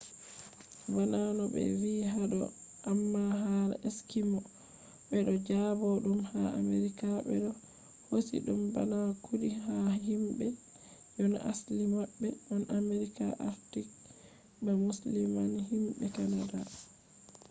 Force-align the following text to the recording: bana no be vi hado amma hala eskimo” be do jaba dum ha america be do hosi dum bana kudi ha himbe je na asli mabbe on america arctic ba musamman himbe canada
bana 0.95 1.19
no 1.37 1.45
be 1.53 1.63
vi 1.81 1.93
hado 2.13 2.39
amma 2.91 3.21
hala 3.43 3.75
eskimo” 3.89 4.39
be 5.07 5.17
do 5.27 5.33
jaba 5.47 5.87
dum 6.03 6.19
ha 6.31 6.41
america 6.61 7.09
be 7.27 7.35
do 7.43 7.51
hosi 8.09 8.35
dum 8.45 8.61
bana 8.75 8.99
kudi 9.25 9.49
ha 9.63 9.75
himbe 10.05 10.47
je 11.13 11.21
na 11.33 11.39
asli 11.51 11.75
mabbe 11.95 12.27
on 12.53 12.61
america 12.79 13.25
arctic 13.49 13.87
ba 14.63 14.71
musamman 14.83 15.51
himbe 15.69 16.05
canada 16.15 16.59